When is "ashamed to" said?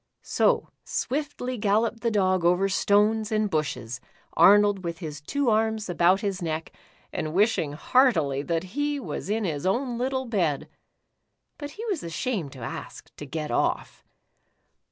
12.01-12.61